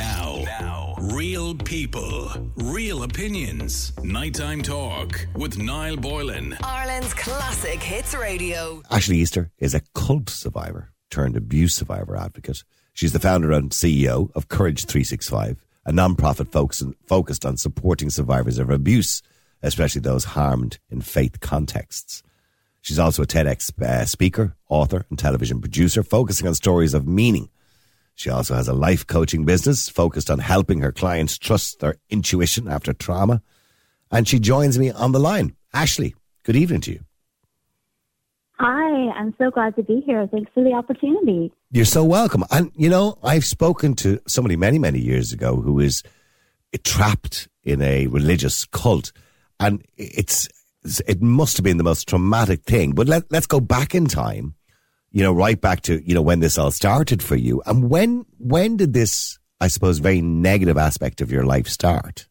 [0.00, 3.92] Now, now, real people, real opinions.
[4.02, 6.56] Nighttime talk with Niall Boylan.
[6.64, 8.82] Ireland's classic hits radio.
[8.90, 12.64] Ashley Easter is a cult survivor turned abuse survivor advocate.
[12.94, 18.58] She's the founder and CEO of Courage 365, a non-profit focus, focused on supporting survivors
[18.58, 19.20] of abuse,
[19.62, 22.22] especially those harmed in faith contexts.
[22.80, 27.50] She's also a TEDx uh, speaker, author, and television producer, focusing on stories of meaning.
[28.14, 32.68] She also has a life coaching business focused on helping her clients trust their intuition
[32.68, 33.42] after trauma.
[34.10, 35.54] And she joins me on the line.
[35.72, 37.00] Ashley, good evening to you.
[38.58, 40.26] Hi, I'm so glad to be here.
[40.26, 41.50] Thanks for the opportunity.
[41.70, 42.44] You're so welcome.
[42.50, 46.02] And, you know, I've spoken to somebody many, many years ago who is
[46.84, 49.12] trapped in a religious cult.
[49.58, 50.46] And it's,
[51.06, 52.92] it must have been the most traumatic thing.
[52.92, 54.54] But let, let's go back in time,
[55.10, 57.62] you know, right back to, you know, when this all started for you.
[57.66, 62.26] And when, when did this, I suppose, very negative aspect of your life start?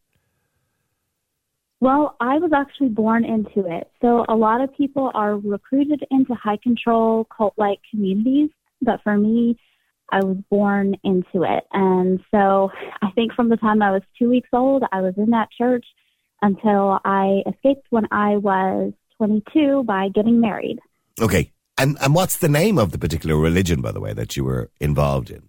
[1.80, 3.90] Well, I was actually born into it.
[4.02, 8.50] So a lot of people are recruited into high control cult like communities,
[8.82, 9.58] but for me,
[10.12, 11.64] I was born into it.
[11.72, 15.30] And so I think from the time I was two weeks old, I was in
[15.30, 15.86] that church
[16.42, 20.80] until I escaped when I was 22 by getting married.
[21.20, 21.52] Okay.
[21.80, 24.70] And, and what's the name of the particular religion, by the way, that you were
[24.80, 25.48] involved in?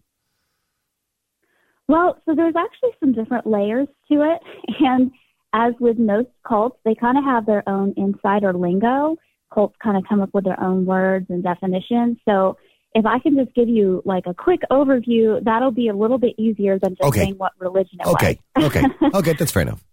[1.89, 4.39] Well, so there's actually some different layers to it.
[4.79, 5.11] And
[5.53, 9.17] as with most cults, they kind of have their own insider lingo.
[9.53, 12.17] Cults kind of come up with their own words and definitions.
[12.23, 12.55] So
[12.95, 16.35] if I can just give you like a quick overview, that'll be a little bit
[16.38, 17.23] easier than just Okay.
[17.23, 18.39] saying what religion it Okay.
[18.55, 18.66] was.
[18.67, 18.79] Okay.
[18.85, 18.95] okay.
[19.13, 19.83] Okay, that's fair enough.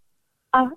[0.53, 0.69] Uh,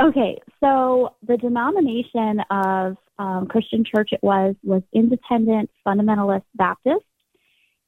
[0.00, 7.04] okay, so the denomination of um, Christian church it was was Independent Fundamentalist Baptist,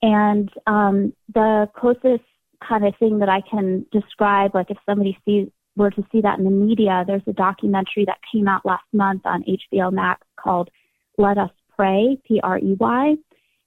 [0.03, 2.25] and um, the closest
[2.67, 6.39] kind of thing that I can describe, like if somebody sees were to see that
[6.39, 10.69] in the media, there's a documentary that came out last month on HBO Max called
[11.17, 13.17] "Let Us Prey," P R E Y.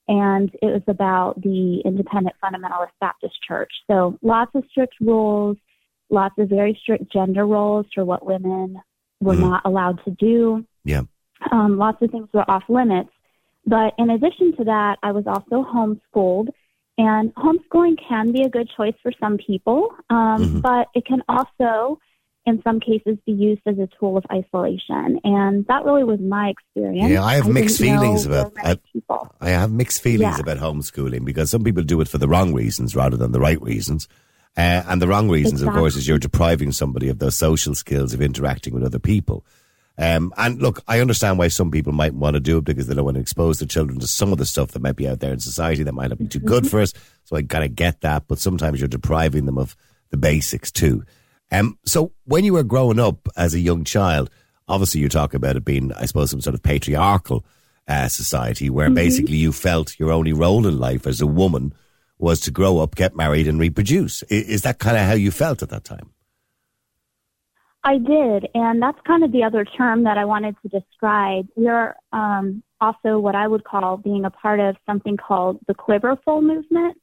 [0.10, 3.72] And it was about the Independent Fundamentalist Baptist Church.
[3.88, 5.56] So lots of strict rules,
[6.14, 8.80] lots of very strict gender roles for what women
[9.20, 9.50] were Mhm.
[9.50, 10.64] not allowed to do.
[10.86, 11.04] Yeah.
[11.52, 13.10] Um, lots of things were off limits.
[13.66, 16.50] But in addition to that, I was also homeschooled.
[16.98, 20.62] And homeschooling can be a good choice for some people, um, Mhm.
[20.62, 21.98] but it can also,
[22.46, 25.20] in some cases, be used as a tool of isolation.
[25.24, 27.10] And that really was my experience.
[27.10, 28.78] Yeah, I have mixed feelings about- I-.
[29.42, 30.42] I have mixed feelings Yeah.
[30.42, 33.62] about homeschooling because some people do it for the wrong reasons rather than the right
[33.62, 34.08] reasons.
[34.56, 38.14] Uh, and the wrong reasons, of course, is you're depriving somebody of those social skills
[38.14, 39.44] of interacting with other people.
[39.98, 42.96] Um, and look, I understand why some people might want to do it because they
[42.96, 45.20] don't want to expose their children to some of the stuff that might be out
[45.20, 46.94] there in society that might not be too good for us.
[47.26, 49.76] So I kind of get that, but sometimes you're depriving them of
[50.10, 51.04] the basics too.
[51.52, 54.32] Um, so when you were growing up as a young child,
[54.68, 57.46] obviously you talk about it being, I suppose, some sort of patriarchal
[57.88, 61.74] uh, society where basically you felt your only role in life as a woman
[62.24, 64.24] was to grow up, get married, and reproduce.
[64.24, 66.10] Is that kind of how you felt at that time?
[67.84, 71.48] I did, and that's kind of the other term that I wanted to describe.
[71.56, 76.42] We're um, also what I would call being a part of something called the Quiverful
[76.42, 76.98] movement.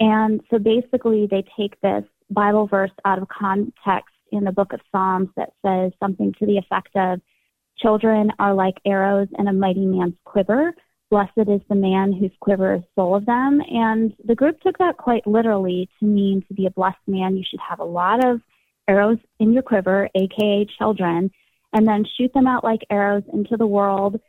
[0.00, 4.80] And so basically, they take this Bible verse out of context in the book of
[4.90, 7.20] Psalms that says something to the effect of,
[7.78, 10.74] Children are like arrows in a mighty man's quiver.
[11.10, 13.62] Blessed is the man whose quiver is full of them.
[13.70, 17.44] And the group took that quite literally to mean to be a blessed man, you
[17.48, 18.40] should have a lot of
[18.88, 21.30] arrows in your quiver, aka children,
[21.72, 24.20] and then shoot them out like arrows into the world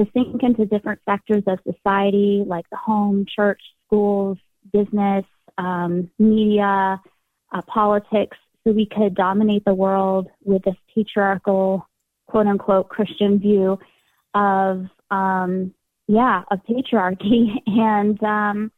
[0.00, 4.38] to sink into different sectors of society like the home, church, schools,
[4.72, 5.24] business,
[5.58, 7.00] um, media,
[7.52, 11.86] uh, politics, so we could dominate the world with this patriarchal,
[12.26, 13.78] quote unquote, Christian view
[14.34, 15.74] of, um,
[16.08, 18.72] yeah, of patriarchy and um,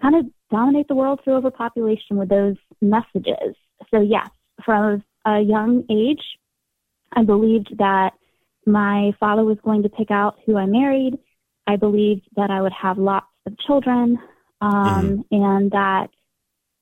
[0.00, 3.56] kind of dominate the world through overpopulation with those messages.
[3.90, 4.28] So, yes,
[4.64, 6.22] from a young age,
[7.14, 8.10] I believed that
[8.66, 11.14] my father was going to pick out who I married.
[11.66, 14.18] I believed that I would have lots of children,
[14.60, 16.08] um, and that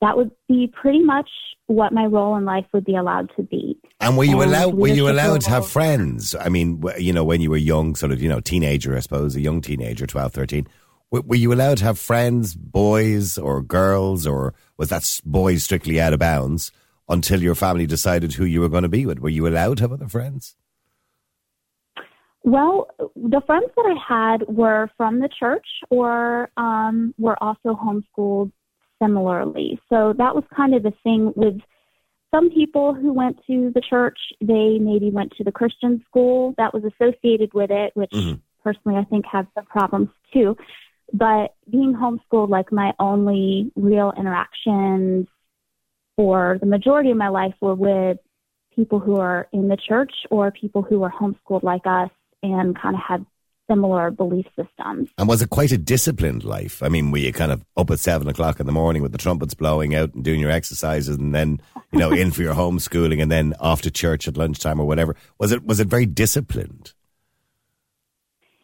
[0.00, 1.29] that would be pretty much
[1.67, 3.79] what my role in life would be allowed to be.
[4.00, 4.75] And were you And allowed?
[4.75, 6.35] Were you allowed to have friends?
[6.35, 9.35] I mean, you know, when you were young, sort of, you know, teenager, I suppose,
[9.35, 10.69] a young teenager, 12, 13,
[11.11, 16.00] w- were you allowed to have friends, boys or girls, or was that boys strictly
[16.00, 16.70] out of bounds
[17.08, 19.20] until your family decided who you were going to be with?
[19.20, 20.55] Were you allowed to have other friends?
[22.43, 28.52] Well, the friends that I had were from the church or um, were also homeschooled
[29.05, 29.79] similarly.
[29.89, 31.61] So that was kind of the thing with
[32.35, 34.19] some people who went to the church.
[34.41, 38.41] They maybe went to the Christian school that was associated with it, which Mhm.
[38.62, 40.56] personally I think had some problems too.
[41.12, 45.29] But being homeschooled, like my only real interactions
[46.17, 48.19] for the majority of my life were with
[48.75, 52.11] people who are in the church or people who were homeschooled like us
[52.43, 53.25] and kind of had
[53.70, 55.08] similar belief systems.
[55.19, 56.82] And was it quite a disciplined life?
[56.82, 59.19] I mean, were you kind of up at seven o'clock in the morning with the
[59.19, 61.61] trumpets blowing out and doing your exercises, and then
[61.93, 65.16] you know in for your homeschooling, and then off to church at lunchtime or whatever?
[65.38, 66.93] Was it was it very disciplined?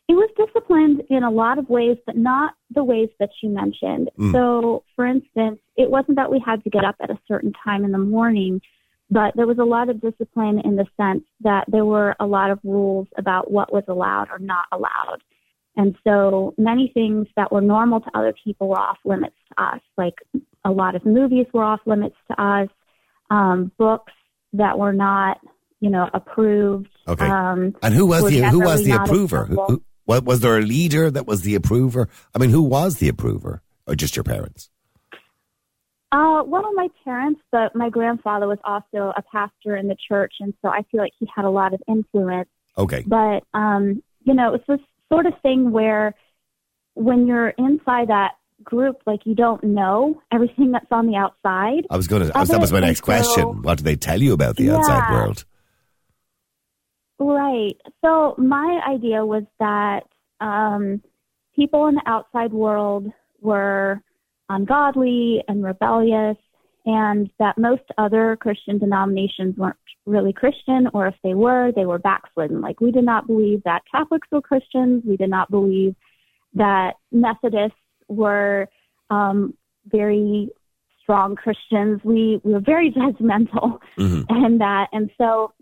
[0.08, 4.10] It was disciplined in a lot of ways, but not the ways that you mentioned.
[4.18, 4.32] Mm.
[4.32, 7.84] So, for instance, it wasn't that we had to get up at a certain time
[7.84, 8.60] in the morning,
[9.10, 12.50] but there was a lot of discipline in the sense that there were a lot
[12.50, 15.18] of rules about what was allowed or not allowed.
[15.76, 19.80] And so many things that were normal to other people were off limits to us.
[19.96, 20.14] Like
[20.64, 22.68] a lot of movies were off limits to us,
[23.30, 24.12] um, books
[24.52, 25.38] that were not,
[25.80, 26.88] you know, approved.
[27.08, 27.24] Okay.
[27.26, 29.44] Um, And who was the who was the approver?
[29.46, 32.08] Who, who, wa- was there a leader that was the approver?
[32.34, 34.70] I mean, who was the approver, or just your parents?
[36.12, 40.34] Uh, one of my parents, but my grandfather was also a pastor in the church,
[40.40, 42.48] and so I feel like he had a lot of influence.
[42.76, 44.80] Okay, But um, you know, it's this
[45.12, 46.14] sort of thing where
[46.94, 51.86] when you're inside that group, like you don't know everything that's on the outside.
[51.90, 52.28] I was going to.
[52.28, 53.62] That was my next and question.
[53.62, 55.44] What do they tell you about the outside world?
[57.18, 57.76] Right.
[58.02, 60.04] So my idea was that
[60.40, 61.02] um,
[61.54, 64.02] people in the outside world were
[64.50, 66.36] ungodly and rebellious,
[66.84, 69.76] and that most other Christian denominations weren't
[70.06, 72.60] really Christian, or if they were, they were backslidden.
[72.60, 75.02] Like we did not believe that Catholics were Christians.
[75.06, 75.94] We did not believe
[76.54, 78.68] that Methodists were
[79.08, 79.54] um,
[79.86, 80.50] very
[81.02, 82.00] strong Christians.
[82.04, 85.52] We we were very judgmental hmm and that and so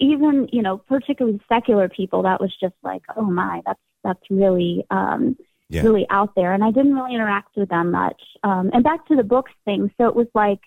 [0.00, 4.84] even you know particularly secular people that was just like oh my that's that's really
[4.90, 5.36] um
[5.74, 5.82] Yeah.
[5.82, 9.16] really out there and i didn't really interact with them much um and back to
[9.16, 10.60] the books thing so it was like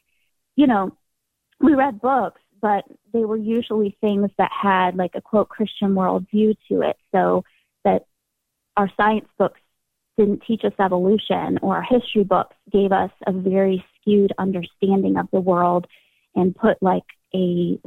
[0.56, 0.96] you know
[1.60, 2.84] we read books but
[3.14, 7.44] they were usually things that had like a quote christian worldview to it so
[7.84, 8.06] that
[8.76, 9.60] our science books
[10.18, 15.28] didn't teach us evolution or our history books gave us a very skewed understanding of
[15.32, 15.86] the world
[16.36, 17.04] and put like
[17.36, 17.80] a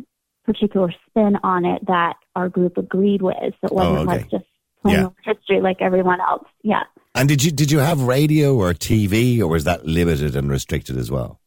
[0.44, 3.36] particular spin on it that our group agreed with.
[3.60, 4.18] So it wasn't Oh, okay.
[4.22, 4.44] like just
[4.82, 5.04] plain Yeah.
[5.04, 6.46] old history like everyone else.
[6.62, 6.82] Yeah.
[7.14, 10.96] And did you did you have radio or TV, or was that limited and restricted
[10.96, 11.40] as well?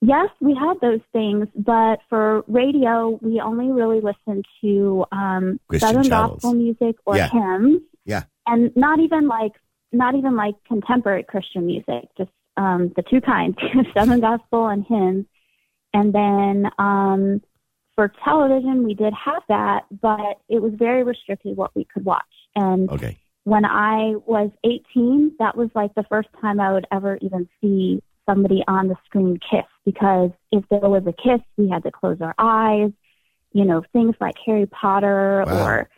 [0.00, 6.04] Yes, we had those things, but for radio, we only really listened to um, Southern
[6.04, 6.34] channels.
[6.42, 7.28] gospel music or Yeah.
[7.30, 7.82] hymns.
[8.04, 8.22] Yeah.
[8.46, 9.52] And not even like
[9.90, 13.56] not even like contemporary Christian music, just um, the two kinds,
[13.96, 15.26] Southern gospel and hymns.
[15.94, 17.40] And then um,
[17.98, 22.22] for television, we did have that, but it was very restricted what we could watch.
[22.54, 23.18] And Okay.
[23.42, 28.00] when I was 18, that was like the first time I would ever even see
[28.24, 32.18] somebody on the screen kiss because if there was a kiss, we had to close
[32.20, 32.92] our eyes.
[33.52, 35.52] You know, things like Harry Potter Wow.
[35.58, 35.88] or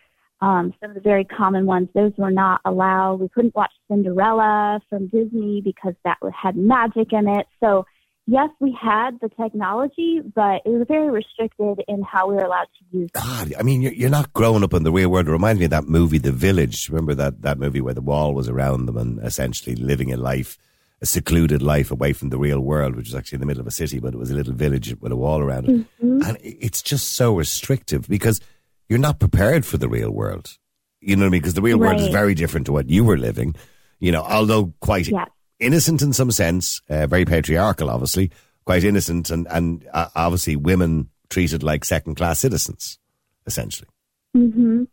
[0.41, 3.17] um, some of the very common ones, those were not allowed.
[3.17, 7.46] We couldn't watch Cinderella from Disney because that had magic in it.
[7.62, 7.85] So,
[8.26, 12.69] yes, we had the technology, but it was very restricted in how we were allowed
[12.79, 13.12] to use it.
[13.12, 15.29] God, I mean, you're, you're not growing up in the real world.
[15.29, 16.89] It reminds me of that movie, The Village.
[16.89, 20.58] Remember that, that movie where the wall was around them and essentially living a life,
[21.03, 23.67] a secluded life away from the real world, which was actually in the middle of
[23.67, 25.72] a city, but it was a little village with a wall around it.
[25.72, 26.22] Mm-hmm.
[26.22, 28.41] And it's just so restrictive because
[28.89, 30.58] you're not prepared for the real world.
[31.00, 31.41] You know what I mean?
[31.41, 33.55] Because the real world is very different to what you were living,
[34.00, 35.31] you know, although quite Yes.
[35.60, 38.31] Innocent in some sense, uh, very patriarchal, obviously,
[38.64, 42.98] quite innocent, and and uh, obviously women treated like second class citizens,
[43.46, 43.88] essentially.
[44.34, 44.84] hmm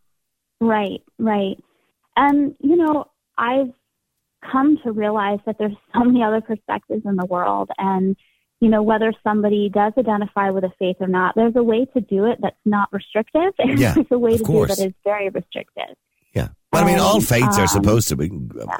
[0.60, 1.56] Right, right.
[2.16, 3.04] And, you know,
[3.36, 3.72] I've
[4.50, 7.70] come to realize that there's so many other perspectives in the world.
[7.78, 8.16] And,
[8.60, 12.00] you know, whether somebody does identify with a faith or not, there's a way to
[12.00, 13.52] do it that's not restrictive.
[13.58, 14.68] And Yeah, there's a way to course.
[14.68, 15.94] do it that is very restrictive.
[16.72, 18.30] Well, I mean, all Um, are supposed to be,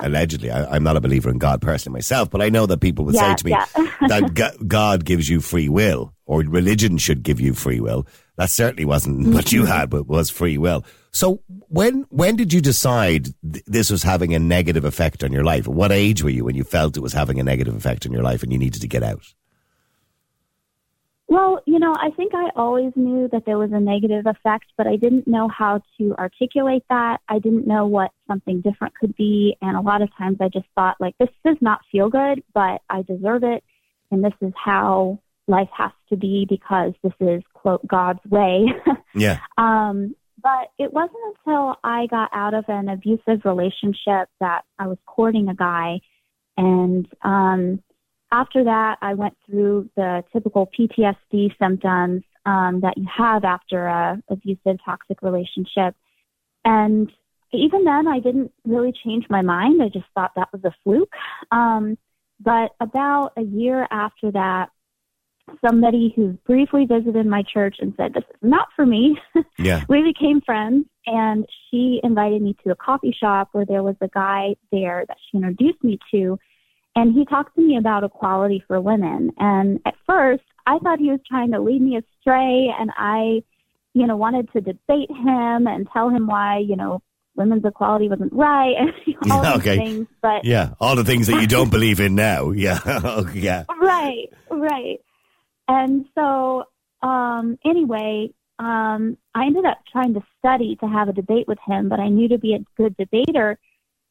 [0.00, 0.50] allegedly.
[0.50, 3.14] I, I'm not a believer in God personally myself, but I know that people would
[3.14, 3.64] Yeah, say to me yeah.
[4.09, 8.07] that Go- God gives you free will, or religion should give you free will.
[8.37, 9.57] That certainly wasn't what Mm-hmm.
[9.57, 10.85] you had, but was free will.
[11.12, 15.42] So when when did you decide th- this was having a negative effect on your
[15.45, 15.66] life?
[15.66, 18.12] At what age were you when you felt it was having a negative effect on
[18.12, 19.23] your life and you needed to get out?
[21.29, 24.87] Well, you know, I think I always knew that there was a negative effect, but
[24.87, 27.19] I didn't know how to articulate that.
[27.29, 29.55] I didn't know what something different could be.
[29.61, 32.81] And a lot of times I just thought, like, this does not feel good, but
[32.89, 33.63] I deserve it.
[34.11, 38.67] And this is how life has to be because this is, quote, God's way.
[39.15, 39.39] Yeah.
[39.57, 44.99] Um, but it wasn't until I got out of an abusive relationship that I was
[45.07, 46.01] courting a guy.
[46.57, 47.83] And um,
[48.31, 54.23] after that, I went through the typical PTSD symptoms um, that you have after a
[54.29, 55.95] abusive, toxic relationship.
[56.65, 57.11] And
[57.53, 59.83] even then, I didn't really change my mind.
[59.83, 61.13] I just thought that was a fluke.
[61.51, 61.97] Um,
[62.41, 64.69] but about a year after that,
[65.65, 69.19] somebody who briefly visited my church and said, This is not for me.
[69.59, 69.85] Yeah.
[69.89, 74.09] we became friends, and she invited me to a coffee shop where there was a
[74.09, 76.39] guy there that she introduced me to.
[76.99, 79.31] And he talked to me about equality for women.
[79.38, 83.45] And at first, I thought he was trying to lead me astray, and I,
[83.95, 87.00] you know, wanted to debate him and tell him why, you know,
[87.37, 88.93] women's equality wasn't right and
[89.31, 89.78] all Okay.
[89.78, 90.09] things.
[90.21, 90.71] But Yeah.
[90.81, 92.50] All the things that you don't believe in now.
[92.67, 92.81] Yeah.
[92.85, 93.64] Okay, yeah.
[93.81, 94.99] right, right.
[95.69, 96.64] And so,
[97.00, 101.88] um, anyway, um, I ended up trying to study to have a debate with him,
[101.88, 103.57] but I knew to be a good debater,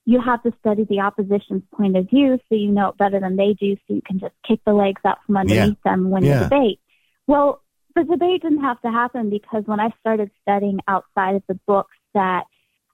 [0.07, 3.35] you have to study the opposition's point of view so you know it better than
[3.35, 6.39] they do, so you can just kick the legs out from underneath them when Yeah.
[6.39, 6.79] the debate.
[7.27, 7.61] Well,
[7.93, 11.97] the debate didn't have to happen because when I started studying outside of the books
[12.13, 12.45] that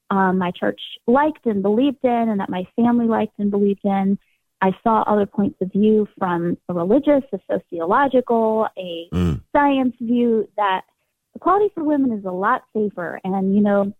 [0.09, 4.17] um, my church liked and believed in, and that my family liked and believed in,
[4.61, 9.41] I saw other points of view from a religious, a sociological, a Mm.
[9.51, 10.81] science view that
[11.35, 13.19] equality for women is a lot safer.
[13.23, 13.93] And, you know,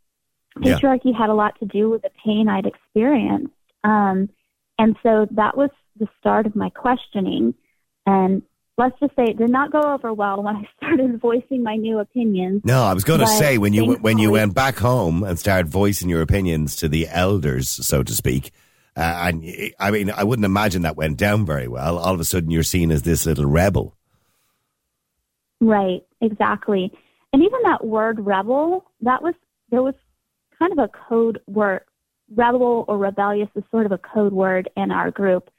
[0.62, 0.78] Yeah.
[0.78, 3.54] patriarchy had a lot to do with the pain I'd experienced.
[3.84, 4.30] Um,
[4.78, 5.70] and so that was
[6.00, 7.54] the start of my questioning.
[8.06, 8.44] And
[8.78, 12.00] let's just say it did not go over well when I started voicing my new
[12.00, 12.62] opinions.
[12.66, 15.68] No, I was going to say when you when you went back home and started
[15.68, 18.52] voicing your opinions to the elders, so to speak,
[18.96, 21.98] uh, and I mean, I wouldn't imagine that went down very well.
[21.98, 23.96] All of a sudden, you're seen as this little rebel.
[25.60, 26.92] Right, exactly.
[27.32, 29.34] And even that word rebel, that was
[29.72, 29.96] there was
[30.64, 31.82] kind of a code word.
[32.34, 35.50] Rebel or rebellious is sort of a code word in our group.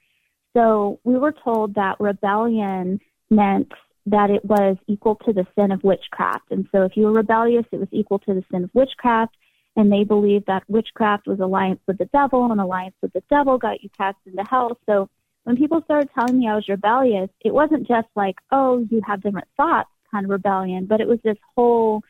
[0.55, 3.71] So we were told that rebellion meant
[4.07, 6.51] that it was equal to the sin of witchcraft.
[6.51, 9.35] And so if you were rebellious, it was equal to the sin of witchcraft.
[9.75, 13.57] And they believed that witchcraft was alliance with the devil, and alliance with the devil
[13.57, 14.77] got you cast into hell.
[14.85, 15.09] So
[15.43, 19.21] when people started telling me I was rebellious, it wasn't just like, oh, you have
[19.21, 22.01] different thoughts kind of rebellion, but it was this whole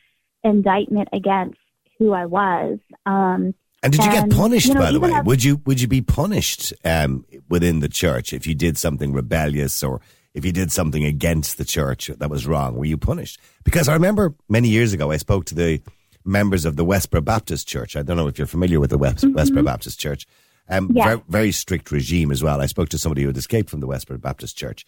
[0.44, 1.58] indictment against
[1.98, 2.78] who I was.
[3.06, 5.12] Um, And did you And, get punished, you know, by the way?
[5.12, 9.12] as- would you would you be punished um, within the church if you did something
[9.12, 10.00] rebellious or
[10.34, 12.74] if you did something against the church that was wrong?
[12.76, 13.38] Were you punished?
[13.64, 15.80] Because I remember many years ago, I spoke to the
[16.24, 17.94] members of the Westboro Baptist Church.
[17.96, 20.26] I don't know if you're familiar with the West, Westboro Baptist Church.
[20.68, 21.04] Um, Yeah.
[21.04, 22.60] very, very strict regime as well.
[22.60, 24.84] I spoke to somebody who had escaped from the Westboro Baptist Church.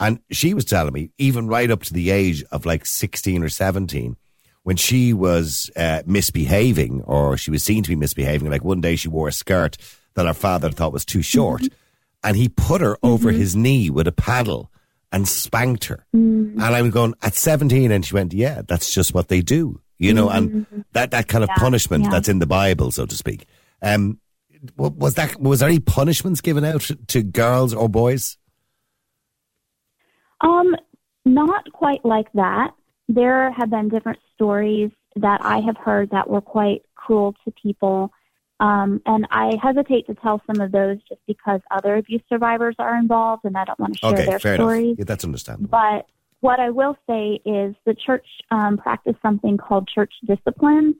[0.00, 3.48] And she was telling me, even right up to the age of like 16 or
[3.50, 4.16] 17,
[4.68, 8.96] when she was uh, misbehaving or she was seen to be misbehaving, like one day
[8.96, 9.78] she wore a skirt
[10.12, 11.62] that her father thought was too short,
[12.22, 14.70] and he put her over his knee with a paddle
[15.10, 16.04] and spanked her.
[16.12, 20.12] And I'm going, at 17, and she went, yeah, that's just what they do, you
[20.12, 22.10] know, and that, that kind of punishment yeah.
[22.10, 23.46] that's in the Bible, so to speak.
[23.80, 24.20] Um,
[24.76, 28.36] was that was there any punishments given out to girls or boys?
[30.42, 30.76] Um,
[31.24, 32.72] not quite like that.
[33.08, 38.12] There have been different stories that I have heard that were quite cruel to people.
[38.60, 42.96] Um, and I hesitate to tell some of those just because other abuse survivors are
[42.96, 44.84] involved and I don't want to share Okay, their fair stories.
[44.84, 44.98] enough.
[44.98, 45.68] Yeah, that's understandable.
[45.70, 46.06] But
[46.40, 50.94] what I will say is the church um, practiced something called church discipline,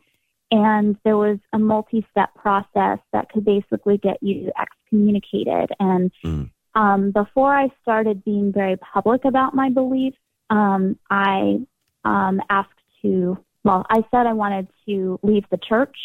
[0.50, 5.70] and there was a multi-step process that could basically get you excommunicated.
[5.78, 6.50] And Mm.
[6.74, 10.16] um, before I started being very public about my beliefs,
[10.48, 11.60] um, I
[12.08, 12.70] um, asked
[13.02, 13.38] to.
[13.64, 15.96] Well, I said I wanted to leave the church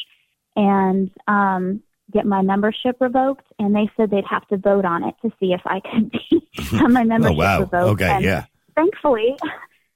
[0.55, 1.81] and um,
[2.11, 5.53] get my membership revoked, and they said they'd have to vote on it to see
[5.53, 7.59] if I could be have my Oh wow!
[7.61, 8.01] revoked.
[8.01, 8.45] Okay, And yeah.
[8.75, 9.35] thankfully,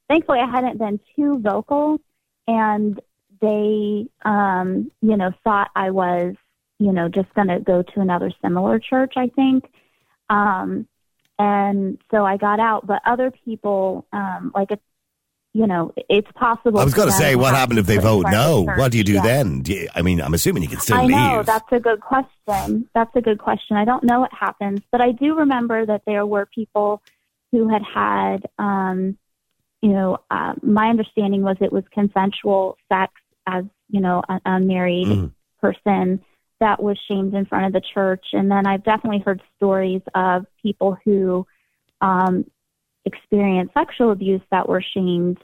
[0.07, 1.99] thankfully, I hadn't been too vocal,
[2.47, 2.99] and
[3.41, 6.35] they, um, you know, thought I was,
[6.79, 9.13] you know, just going to go to another similar church.
[9.17, 9.65] I think,
[10.29, 10.87] um,
[11.37, 12.87] and so I got out.
[12.87, 14.81] But other people, um, like it's,
[15.57, 16.79] you know, it's possible.
[16.79, 18.65] I was going to say, what happened if they vote no?
[18.65, 18.77] church.
[18.77, 19.21] What do you do Yeah.
[19.23, 19.61] then?
[19.61, 21.11] Do you, I mean, I'm assuming you can still I leave.
[21.17, 22.87] know that's a good question.
[22.93, 23.75] That's a good question.
[23.75, 27.01] I don't know what happens, but I do remember that there were people
[27.51, 29.17] who had had um,
[29.81, 33.13] you know, uh, my understanding was it was consensual sex
[33.47, 35.31] as, you know, an unmarried Mhm.
[35.61, 36.23] person
[36.59, 38.25] that was shamed in front of the church.
[38.33, 41.45] And then I've definitely heard stories of people who
[42.01, 42.45] um,
[43.05, 45.37] experienced sexual abuse that were shamed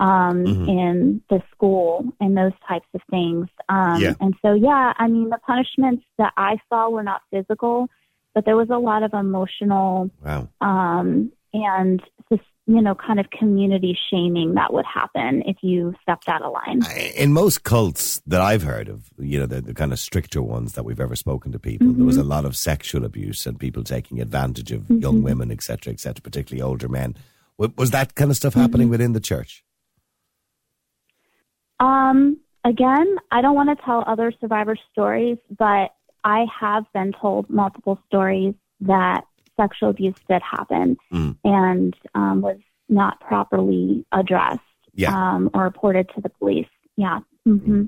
[0.00, 0.68] um, Mhm.
[0.68, 3.48] in the school and those types of things.
[3.68, 4.14] Um, Yeah.
[4.20, 7.88] And so, yeah, I mean, the punishments that I saw were not physical,
[8.34, 10.48] but there was a lot of emotional Wow.
[10.60, 16.28] um, and just, you know, kind of community shaming that would happen if you stepped
[16.28, 16.82] out of line.
[17.16, 20.72] In most cults that I've heard of, you know, the, the kind of stricter ones
[20.74, 23.82] that we've ever spoken to people, there was a lot of sexual abuse and people
[23.84, 27.14] taking advantage of young women, et cetera, et cetera, particularly older men.
[27.56, 29.64] Was that kind of stuff happening within the church?
[31.80, 35.90] Um, again, I don't want to tell other survivor stories, but
[36.24, 39.24] I have been told multiple stories that
[39.56, 41.36] sexual abuse did happen Mm.
[41.44, 44.60] and um, was not properly addressed
[44.94, 45.14] Yeah.
[45.16, 46.68] um, or reported to the police.
[46.96, 47.20] Yeah.
[47.44, 47.84] hmm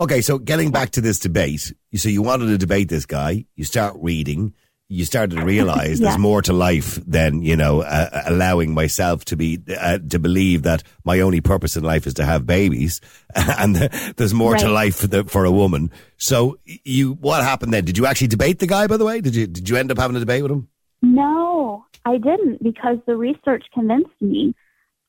[0.00, 3.64] Okay, so getting back to this debate, so you wanted to debate this guy, you
[3.64, 4.54] start reading,
[4.90, 6.08] you started to realize Yeah.
[6.08, 10.62] there's more to life than you know uh, allowing myself to be uh, to believe
[10.62, 13.00] that my only purpose in life is to have babies,
[13.34, 13.76] and
[14.16, 15.90] there's more to life for, the, for a woman.
[16.16, 17.84] So you, what happened then?
[17.84, 18.86] Did you actually debate the guy?
[18.86, 20.68] By the way, did you did you end up having a debate with him?
[21.02, 24.54] No, I didn't because the research convinced me.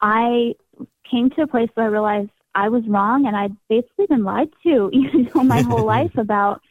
[0.01, 0.55] I
[1.09, 4.49] came to a place where I realized I was wrong and I'd basically been lied
[4.63, 6.61] to, you know, my whole life about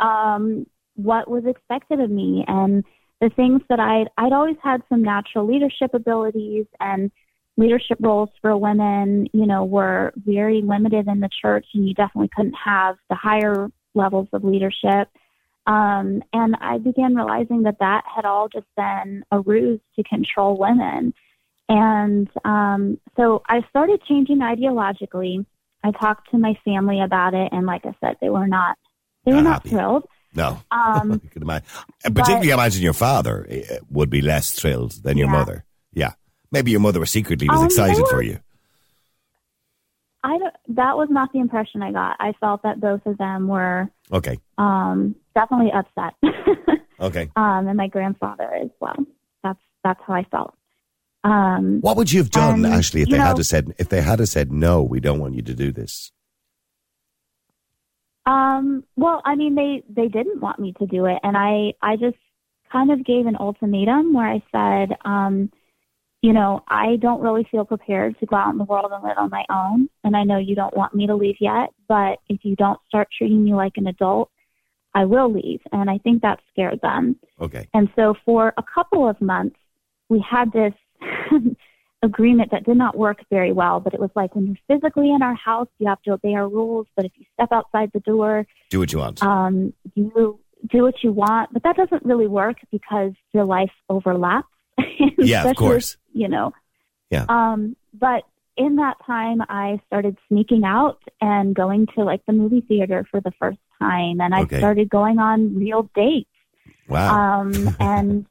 [0.00, 2.84] um, what was expected of me and
[3.20, 7.10] the things that I'd, I'd always had some natural leadership abilities and
[7.56, 12.30] leadership roles for women, you know, were very limited in the church and you definitely
[12.34, 15.08] couldn't have the higher levels of leadership.
[15.66, 20.58] Um, and I began realizing that that had all just been a ruse to control
[20.58, 21.14] women.
[21.68, 25.46] And um, so I started changing ideologically.
[25.82, 28.76] I talked to my family about it, and like I said, they were not
[29.24, 29.70] they were Not not happy.
[29.70, 30.04] thrilled.
[30.34, 31.66] No, Um, can imagine.
[32.04, 35.32] And particularly, I imagine your father uh, would be less thrilled than your Yeah.
[35.38, 35.64] mother.
[35.92, 36.12] Yeah,
[36.50, 38.38] maybe your mother was secretly was Um, excited they for you.
[40.22, 42.16] I don't, that was not the impression I got.
[42.18, 46.14] I felt that both of them were Okay, um, definitely upset,
[47.00, 47.30] okay.
[47.36, 48.96] um, and my grandfather as well.
[49.42, 50.54] That's that's how I felt.
[51.24, 53.88] Um, What would you have done, Um, Ashley, if they had know- to said if
[53.90, 56.10] they had said no, we don't want you to do this?
[58.26, 61.96] Um, well, I mean, they they didn't want me to do it, and I I
[61.96, 62.16] just
[62.72, 65.50] kind of gave an ultimatum where I said, um,
[66.22, 69.18] you know, I don't really feel prepared to go out in the world and live
[69.18, 72.40] on my own, and I know you don't want me to leave yet, but if
[72.44, 74.30] you don't start treating me like an adult,
[74.94, 77.16] I will leave, and I think that scared them.
[77.40, 79.56] Okay, And so for a couple of months,
[80.08, 80.72] we had this
[82.04, 85.22] agreement that did not work very well, but it was like when you're physically in
[85.22, 88.46] our house, you have to obey our rules, but if you step outside the door,
[88.70, 89.22] do what you want.
[89.22, 90.38] um, you
[90.70, 91.52] do what you want.
[91.52, 94.48] But that doesn't really work because your life overlaps.
[95.18, 95.96] Yeah, of course.
[96.12, 96.52] You know.
[97.10, 97.26] Yeah.
[97.28, 98.22] Um, but
[98.56, 103.20] in that time, I started sneaking out and going to like the movie theater for
[103.20, 104.58] the first time, and I Okay.
[104.58, 106.28] started going on real dates.
[106.88, 107.40] wow.
[107.40, 108.26] Um, and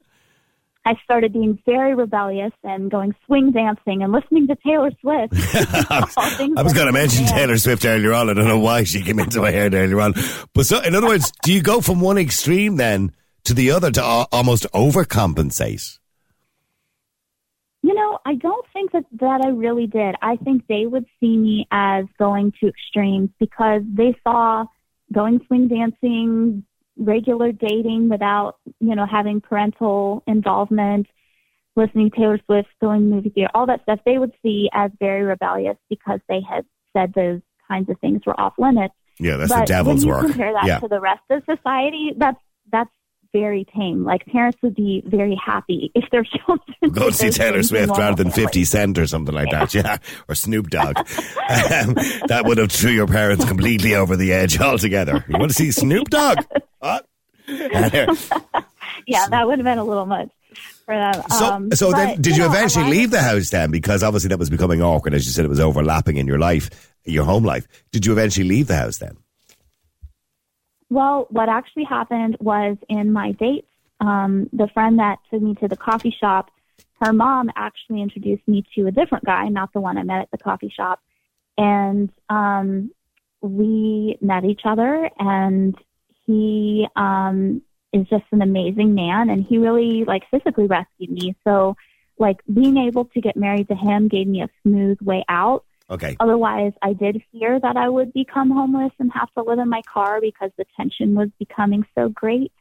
[0.86, 5.32] I started being very rebellious and going swing dancing and listening to Taylor Swift.
[5.90, 7.24] I was going to mention.
[7.26, 8.28] Taylor Swift earlier on.
[8.28, 10.14] I don't know why she came into my head earlier on.
[10.52, 13.12] But so, in other words, do you go from one extreme then
[13.44, 15.98] to the other to al- almost overcompensate?
[17.82, 20.14] You know, I don't think that that I really did.
[20.22, 24.64] I think they would see me as going to extremes because they saw
[25.12, 26.64] going swing dancing,
[26.96, 31.06] regular dating without, you know, having parental involvement,
[31.76, 34.00] listening to Taylor Swift, going to movie theater, all that stuff.
[34.06, 36.64] They would see as very rebellious because they had
[36.96, 38.94] said those kinds of things were off limits.
[39.18, 40.26] Yeah, that's but the devil's when you work.
[40.26, 40.78] compare that Yeah.
[40.80, 42.38] to the rest of society, that's
[42.72, 42.90] that's
[43.32, 44.04] very tame.
[44.04, 48.30] Like parents would be very happy if their children Go see Taylor Swift rather than
[48.32, 49.96] 50 Cent or something like that, yeah,
[50.28, 50.96] or Snoop Dogg.
[50.98, 51.94] Um,
[52.28, 55.24] that would have threw your parents completely over the edge altogether.
[55.28, 56.38] You want to see Snoop Dogg?
[56.84, 57.06] What?
[59.06, 60.30] Yeah, that would have been a little much
[60.84, 61.22] for them.
[61.30, 63.70] So, um, so then, but, did you, know, eventually a leave the house then?
[63.70, 66.94] Because obviously that was becoming awkward, as you said, it was overlapping in your life,
[67.04, 67.66] your home life.
[67.92, 69.16] Did you eventually leave the house then?
[70.90, 73.66] Well, what actually happened was in my dates,
[74.00, 76.50] um, the friend that took me to the coffee shop,
[77.02, 80.30] her mom actually introduced me to a different guy, not the one I met at
[80.30, 81.00] the coffee shop.
[81.58, 82.90] And um,
[83.40, 85.76] we met each other, and
[86.26, 91.36] he um, is just an amazing man, and he really like physically rescued me.
[91.44, 91.76] So
[92.18, 95.64] like being able to get married to him gave me a smooth way out.
[95.90, 96.16] Okay.
[96.18, 99.82] Otherwise, I did fear that I would become homeless and have to live in my
[99.82, 102.52] car because the tension was becoming so great.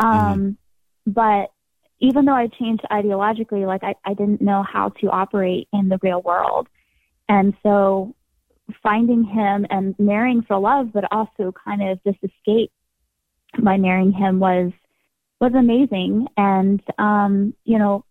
[0.00, 0.58] Um,
[1.06, 1.52] But
[2.00, 5.98] even though I changed ideologically, like I, I didn't know how to operate in the
[6.02, 6.68] real world.
[7.28, 8.14] And so
[8.82, 12.72] finding him and marrying for love, but also kind of this escape
[13.62, 14.72] by marrying him was
[15.40, 16.26] was amazing.
[16.36, 18.04] And um, you know,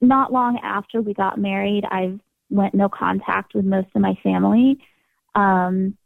[0.00, 2.18] not long after we got married, I
[2.50, 4.78] went no contact with most of my family.
[5.34, 5.96] Um,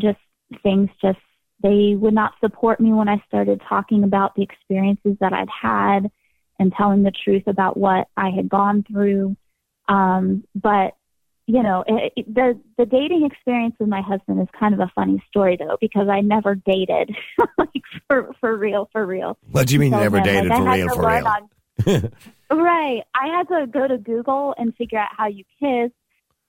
[0.00, 0.18] just
[0.62, 1.18] things just
[1.62, 6.10] they would not support me when I started talking about the experiences that I'd had
[6.58, 9.36] and telling the truth about what I had gone through.
[9.88, 10.96] Um, but
[11.52, 14.90] you know, it, it, the the dating experience with my husband is kind of a
[14.94, 17.14] funny story though because I never dated
[17.58, 17.68] like
[18.08, 19.36] for for real for real.
[19.50, 20.88] What do you mean you never dated like, for real?
[20.94, 21.26] For real?
[21.26, 22.12] on-
[22.58, 23.02] right.
[23.14, 25.90] I had to go to Google and figure out how you kiss.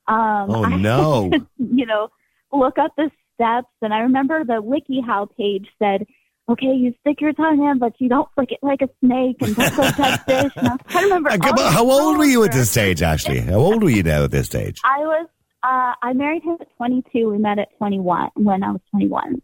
[0.08, 1.30] Um, Oh no!
[1.32, 2.08] to, you know,
[2.54, 3.74] look up the steps.
[3.82, 6.08] And I remember the WikiHow page said,
[6.50, 9.56] okay, you stick your tongue in, but you don't flick it like a snake and
[9.56, 10.52] don't go touch fish.
[10.56, 11.30] And I to remember.
[11.30, 13.40] Uh, How old were you at this stage, Ashley?
[13.40, 14.80] How old were you now at this stage?
[14.84, 15.28] I was,
[15.64, 17.30] uh, I married him at 22.
[17.30, 19.42] We met at 21 when I was 21.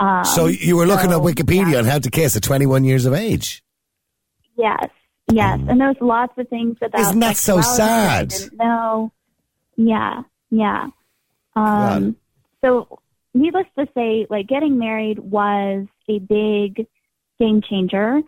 [0.00, 1.78] Um, So you were looking so, at Wikipedia yeah.
[1.78, 3.62] on how to kiss at 21 years of age.
[4.56, 4.90] Yes,
[5.30, 7.00] yes, and there's lots of things about.
[7.00, 8.28] Isn't that so that sad?
[8.28, 9.10] didn't.
[9.76, 10.88] Yeah, yeah.
[11.56, 12.16] Um,
[12.62, 13.00] so,
[13.34, 16.86] needless to say, like getting married was a big
[17.38, 18.20] game changer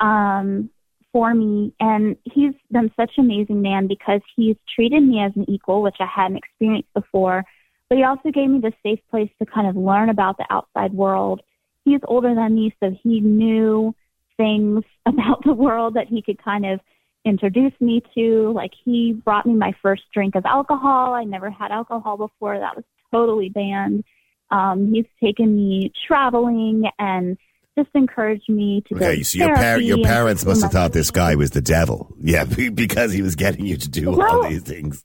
[0.00, 0.70] um,
[1.12, 5.48] for me, and he's been such an amazing man because he's treated me as an
[5.48, 7.44] equal, which I hadn't experienced before.
[7.88, 10.92] But he also gave me the safe place to kind of learn about the outside
[10.92, 11.42] world.
[11.84, 13.94] He's older than me, so he knew
[14.36, 16.80] things about the world that he could kind of
[17.24, 18.52] introduce me to.
[18.54, 21.14] Like he brought me my first drink of alcohol.
[21.14, 22.58] I never had alcohol before.
[22.58, 24.04] That was totally banned.
[24.50, 27.36] Um, he's taken me traveling and
[27.78, 30.92] just encouraged me to go Okay, to so your, par- your parents must have thought
[30.92, 32.12] this guy was the devil.
[32.20, 35.04] Yeah, because he was getting you to do all these things.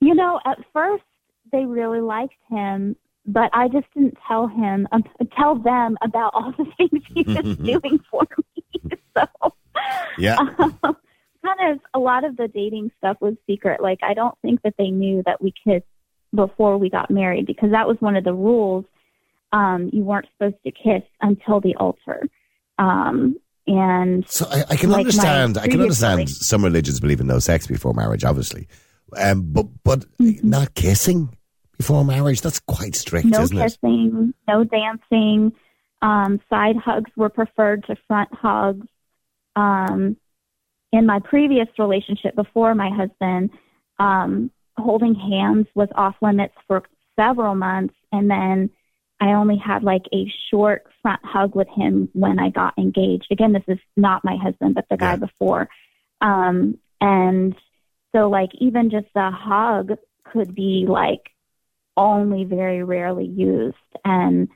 [0.00, 1.02] You know, at first
[1.52, 5.04] they really liked him, but I just didn't tell him, um,
[5.36, 8.90] tell them about all the things he was doing for me.
[9.16, 9.52] so,
[10.16, 10.36] Yeah.
[10.58, 10.78] um,
[11.44, 13.80] kind of a lot of the dating stuff was secret.
[13.82, 15.84] Like, I don't think that they knew that we kissed
[16.34, 18.84] before we got married because that was one of the rules.
[19.52, 22.28] Um, you weren't supposed to kiss until the altar.
[22.78, 23.36] Um,
[23.66, 25.58] and So I, I can like understand.
[25.58, 26.42] I can understand relationship.
[26.42, 28.68] some religions believe in no sex before marriage, obviously,
[29.16, 30.48] um, but but Mm-hmm.
[30.48, 31.34] not kissing
[31.76, 32.40] before marriage.
[32.40, 33.60] That's quite strict, no isn't it?
[33.60, 35.52] No kissing, no dancing.
[36.02, 38.86] Um, side hugs were preferred to front hugs.
[39.56, 40.16] Um,
[40.92, 43.50] in my previous relationship before my husband,
[43.98, 46.82] um, holding hands was off limits for
[47.16, 48.70] several months, and then
[49.20, 53.26] I only had like a short front hug with him when I got engaged.
[53.30, 55.16] Again, this is not my husband, but the guy Yeah.
[55.16, 55.68] before.
[56.20, 57.54] Um, and
[58.14, 59.92] so, like, even just a hug
[60.24, 61.30] could be like
[61.96, 64.48] only very rarely used and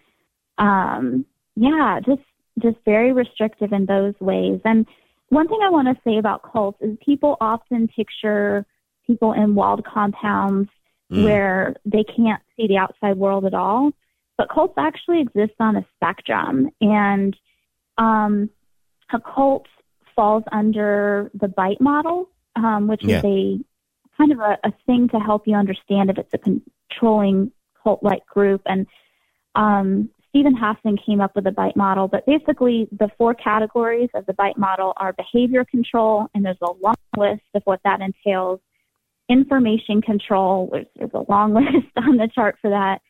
[0.59, 2.23] um yeah just
[2.63, 4.87] just very restrictive in those ways and
[5.31, 8.65] one thing i want to say about cults is people often picture
[9.07, 10.69] people in walled compounds
[11.11, 11.25] Mm.
[11.25, 13.91] where they can't see the outside world at all
[14.39, 17.37] but cults actually exist on a spectrum and
[17.99, 18.49] um
[19.13, 19.67] a cult
[20.17, 23.19] falls under the bite model um which Yeah.
[23.19, 23.61] is a
[24.17, 27.51] kind of a, a thing to help you understand if it's a controlling
[27.83, 28.61] cult like group.
[28.67, 28.87] And
[29.55, 34.25] um, Steven Hassan came up with the bite model, but basically the four categories of
[34.27, 38.61] the bite model are behavior control, and there's a long list of what that entails.
[39.29, 43.01] Information control, which there's a long list on the chart for that.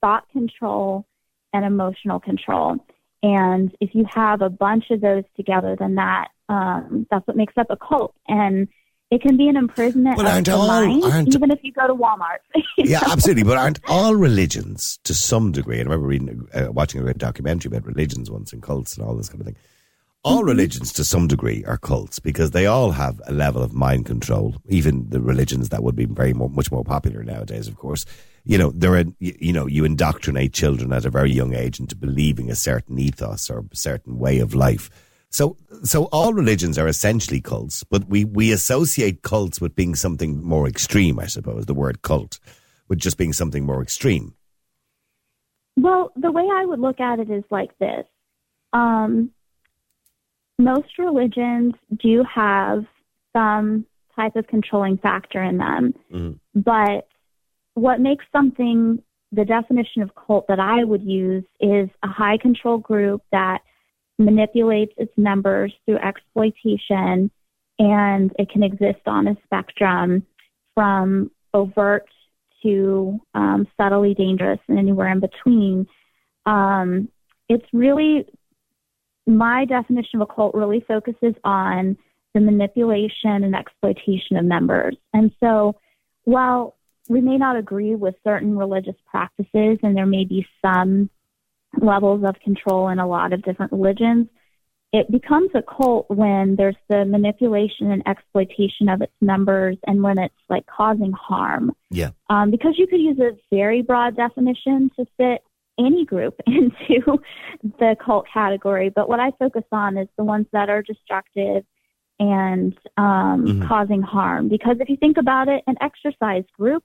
[0.00, 1.06] Thought control
[1.52, 2.76] and emotional control.
[3.22, 7.54] And if you have a bunch of those together, then that um, that's what makes
[7.56, 8.14] up a cult.
[8.26, 8.66] And
[9.12, 11.86] it can be an imprisonment But of aren't the all- mind, even if you go
[11.86, 12.38] to Walmart.
[12.78, 13.44] yeah, absolutely.
[13.44, 17.68] But aren't all religions, to some degree, I remember reading, uh, watching a great documentary
[17.68, 19.56] about religions once and cults and all this kind of thing.
[20.24, 24.06] All religions, to some degree, are cults because they all have a level of mind
[24.06, 24.54] control.
[24.68, 28.04] Even the religions that would be very more, much more popular nowadays, of course.
[28.44, 31.80] You know, they're a, you, you know, you indoctrinate children at a very young age
[31.80, 34.90] into believing a certain ethos or a certain way of life.
[35.30, 40.40] So, so all religions are essentially cults, but we, we associate cults with being something
[40.40, 42.38] more extreme, I suppose, the word cult,
[42.86, 44.34] with just being something more extreme.
[45.76, 48.04] Well, the way I would look at it is like this.
[48.72, 49.32] Um,
[50.62, 52.84] most religions do have
[53.34, 55.94] some type of controlling factor in them.
[56.10, 56.38] Mhm.
[56.54, 57.08] But
[57.74, 62.76] what makes something the definition of cult that I would use is a high control
[62.78, 63.62] group that
[64.18, 67.30] manipulates its members through exploitation
[67.78, 70.24] and it can exist on a spectrum
[70.74, 72.06] from overt
[72.62, 75.86] to um, subtly dangerous and anywhere in between.
[76.46, 77.08] Um,
[77.48, 78.26] it's really
[79.26, 81.96] my definition of a cult really focuses on
[82.34, 84.96] the manipulation and exploitation of members.
[85.12, 85.76] And so
[86.24, 86.76] while
[87.08, 91.10] we may not agree with certain religious practices and there may be some
[91.80, 94.28] levels of control in a lot of different religions,
[94.92, 100.18] it becomes a cult when there's the manipulation and exploitation of its members and when
[100.18, 101.72] it's like causing harm.
[101.90, 102.10] Yeah.
[102.28, 105.42] Um, because you could use a very broad definition to fit
[105.78, 107.18] any group into
[107.78, 111.64] the cult category, but what I focus on is the ones that are destructive
[112.20, 113.68] and um, Mhm.
[113.68, 114.48] causing harm.
[114.48, 116.84] Because if you think about it, an exercise group,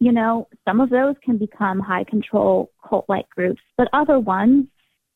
[0.00, 4.66] you know, some of those can become high control cult like groups, but other ones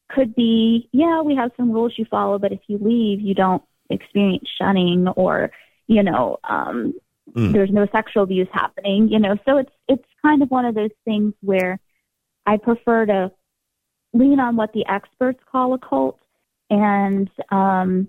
[0.08, 3.62] could be, yeah, we have some rules you follow, but if you leave, you don't
[3.90, 5.50] experience shunning or,
[5.86, 6.94] you know, um,
[7.34, 7.52] Mm.
[7.52, 9.36] there's no sexual abuse happening, you know.
[9.44, 11.78] So it's it's kind of one of those things where
[12.48, 13.30] I prefer to
[14.14, 16.18] lean on what the experts call a cult
[16.70, 18.08] and um,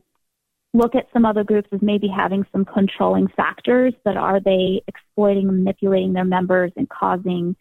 [0.73, 5.49] look at some other groups as maybe having some controlling factors, but are they exploiting
[5.49, 7.57] and manipulating their members and causing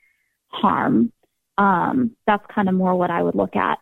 [0.47, 1.13] harm?
[1.57, 3.79] Um, that's kind of more what I would look at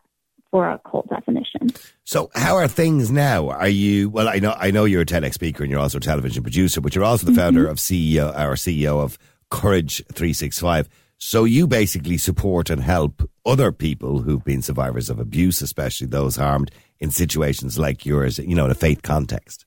[0.51, 1.69] for a cult definition.
[2.05, 3.51] So how are things now?
[3.51, 4.27] Are you well?
[4.27, 6.95] I know I know you're a TEDx speaker and you're also a television producer, but
[6.95, 9.19] you're also the founder of CEO or CEO of
[9.51, 10.89] Courage Three Six Five.
[11.19, 16.37] So you basically support and help other people who've been survivors of abuse, especially those
[16.37, 18.39] harmed in situations like yours.
[18.39, 19.65] You know, in a faith context.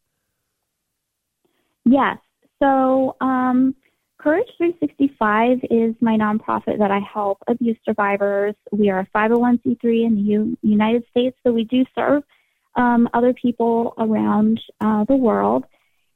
[1.86, 2.18] Yes.
[2.62, 3.76] So, um,
[4.20, 8.54] Courage 365 is my nonprofit that I help abuse survivors.
[8.70, 12.24] We are a 501c3 in the U- United States, so we do serve
[12.76, 15.64] um, other people around uh, the world.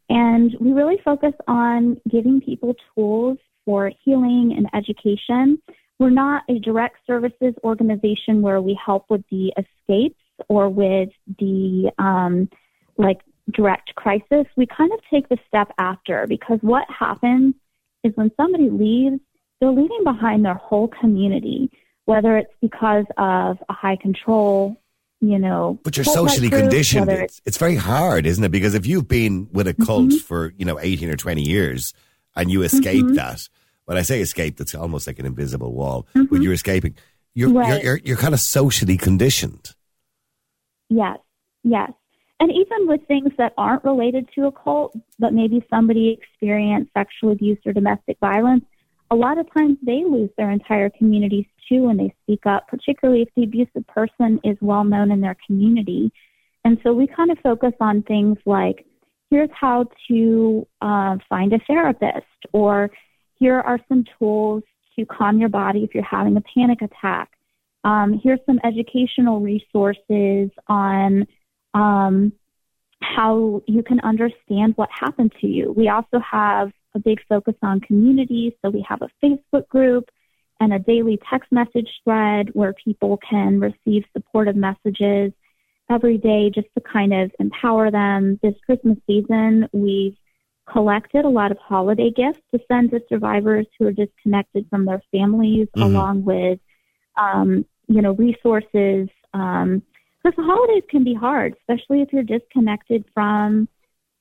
[0.09, 5.61] And we really focus on giving people tools for healing and education.
[5.99, 11.91] We're not a direct services organization where we help with the escapes or with the
[11.99, 12.49] um,
[12.97, 13.21] like
[13.51, 14.45] direct crisis.
[14.57, 17.55] We kind of take the step after because what happens
[18.03, 19.19] is when somebody leaves,
[19.59, 21.69] they're leaving behind their whole community,
[22.05, 24.75] whether it's because of a high control,
[25.21, 27.09] you know, But you're socially group, conditioned.
[27.09, 28.49] It's, it's very hard, isn't it?
[28.49, 30.17] Because if you've been with a cult Mm-hmm.
[30.17, 31.93] for, you know, 18 or 20 years
[32.35, 33.47] and you escape that,
[33.85, 36.07] when I say escape, that's almost like an invisible wall.
[36.13, 36.95] When you're escaping,
[37.33, 37.57] you're, Mm-hmm.
[37.57, 37.67] Right.
[37.69, 39.73] you're, you're, you're kind of socially conditioned.
[40.89, 41.17] Yes,
[41.63, 41.91] yes.
[42.39, 47.31] And even with things that aren't related to a cult, but maybe somebody experienced sexual
[47.31, 48.65] abuse or domestic violence,
[49.09, 53.21] a lot of times they lose their entire communities too when they speak up, particularly
[53.21, 56.11] if the abusive person is well known in their community.
[56.65, 58.85] And so we kind of focus on things like
[59.33, 62.91] here's how to uh, find a therapist, or
[63.39, 64.61] here are some tools
[64.95, 67.31] to calm your body if you're having a panic attack.
[67.83, 71.25] Um, here's some educational resources on
[71.73, 72.31] um,
[73.01, 75.73] how you can understand what happened to you.
[75.75, 80.09] We also have a big focus on community, so we have a Facebook group
[80.59, 85.33] and a daily text message thread where people can receive supportive messages
[85.93, 88.39] every day just to kind of empower them.
[88.41, 90.17] This Christmas season, we've
[90.71, 95.01] collected a lot of holiday gifts to send to survivors who are disconnected from their
[95.11, 95.83] families, Mhm.
[95.83, 96.59] along with,
[97.17, 99.09] um, you know, resources.
[99.33, 99.83] Um,
[100.23, 103.67] because the holidays can be hard, especially if you're disconnected from,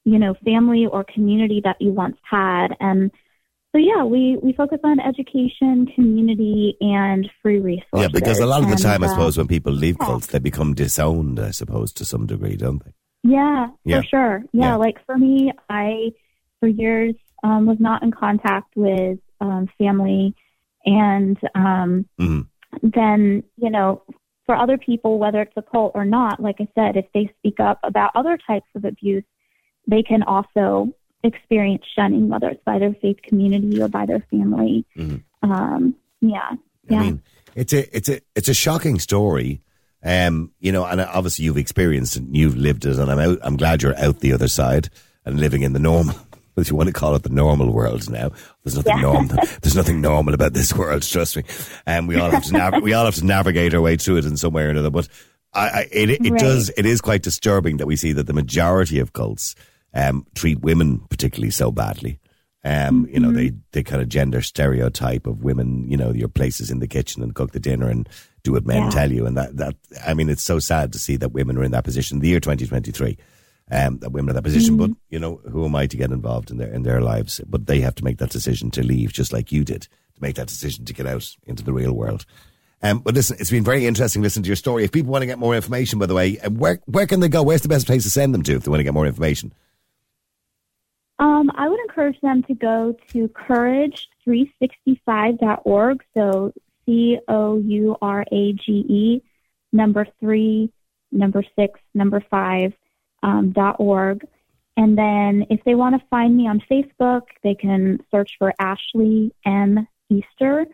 [0.05, 2.77] you know, family or community that you once had.
[2.81, 3.13] And
[3.73, 7.89] so, yeah, we, we focus on education, community, and free resources.
[7.95, 10.07] Yeah, because a lot of the And, time, I uh, suppose, when people leave yeah.
[10.07, 12.93] cults, they become disowned, I suppose, to some degree, don't they?
[13.25, 14.01] Yeah, Yeah.
[14.01, 14.45] for sure.
[14.53, 14.77] Yeah, Yeah.
[14.77, 16.13] like for me, I
[16.61, 20.35] for years um, was not in contact with um, family,
[20.85, 22.47] and um, Mhm.
[22.83, 24.03] then you know,
[24.47, 27.59] for other people, whether it's a cult or not, like I said, if they speak
[27.61, 29.25] up about other types of abuse,
[29.87, 30.93] they can also
[31.25, 34.85] experience shunning, whether it's by their faith community or by their family.
[34.97, 35.23] Mhm.
[35.43, 36.51] Um, yeah,
[36.89, 36.99] yeah.
[37.01, 37.23] I mean,
[37.55, 39.61] it's a it's a it's a shocking story.
[40.05, 43.39] Um, you know, and obviously you've experienced it, and you've lived it, and I'm out.
[43.43, 44.89] I'm glad you're out the other side
[45.25, 46.17] and living in the normal,
[46.57, 48.31] if you want to call it the normal world now.
[48.65, 49.03] There's nothing Yeah.
[49.03, 49.37] normal.
[49.63, 51.03] There's nothing normal about this world.
[51.05, 51.45] Trust me.
[51.87, 54.25] And we all have to nav- we all have to navigate our way through it
[54.25, 54.91] in some way or another.
[54.91, 55.07] But
[55.55, 56.41] I, I it it Right.
[56.41, 59.55] does it is quite disturbing that we see that the majority of cults
[59.95, 62.19] um, treat women particularly so badly.
[62.65, 63.37] Um, you know, Mm-hmm.
[63.37, 67.23] they, they kind of gender stereotype of women, you know, your places in the kitchen
[67.23, 68.09] and cook the dinner and
[68.45, 68.91] do what men Yeah.
[68.91, 69.27] tell you.
[69.27, 69.75] And that, that,
[70.07, 72.21] I mean, it's so sad to see that women are in that position.
[72.21, 73.19] The year 2023,
[73.73, 74.93] um, that women are in that position, Mm-hmm.
[74.93, 77.41] but, you know, who am I to get involved in their, in their lives?
[77.49, 79.89] But they have to make that decision to leave, just like you did, to
[80.21, 82.25] make that decision to get out into the real world.
[82.81, 84.85] Um, but listen, it's been very interesting listening to your story.
[84.85, 87.29] If people want to get more information, by the way, uh, where, where can they
[87.29, 87.43] go?
[87.43, 89.53] Where's the best place to send them to if they want to get more information?
[91.23, 96.05] Um, I would encourage them to go to courage365.org.
[96.15, 96.53] So
[96.85, 99.23] C O U R A G E,
[99.73, 100.73] number three,
[101.13, 102.73] number six, number five,
[103.23, 104.27] um, dot org.
[104.77, 109.33] And then if they want to find me on Facebook, they can search for Ashley
[109.47, 109.87] M.
[110.11, 110.67] Easter.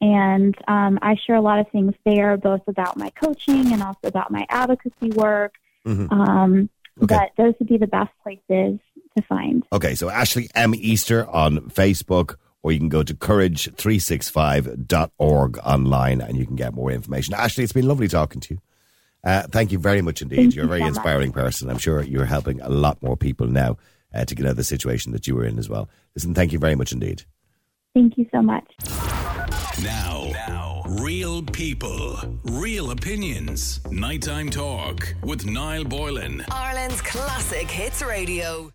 [0.00, 4.08] And um, I share a lot of things there, both about my coaching and also
[4.08, 5.54] about my advocacy work.
[5.86, 6.10] Mhm.
[6.10, 6.68] Um,
[7.02, 7.16] Okay.
[7.16, 8.78] But those would be the best places
[9.16, 9.64] to find.
[9.72, 10.74] Okay, so Ashley M.
[10.74, 16.90] Easter on Facebook, or you can go to courage365.org online and you can get more
[16.90, 17.34] information.
[17.34, 18.60] Ashley, it's been lovely talking to you.
[19.22, 20.36] Uh, thank you very much indeed.
[20.36, 20.96] Thank You're a very so much.
[20.96, 21.70] inspiring person.
[21.70, 23.78] I'm sure you're helping a lot more people now
[24.12, 25.88] uh, to get out of the situation that you were in as well.
[26.14, 27.24] Listen, thank you very much indeed.
[27.94, 28.66] Thank you so much.
[29.82, 33.80] Now, now, real people, real opinions.
[33.90, 36.44] Nighttime talk with Niall Boylan.
[36.50, 38.70] Ireland's classic hits radio.